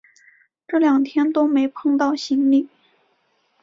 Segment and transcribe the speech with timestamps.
[0.67, 2.67] 这两天都没碰到行李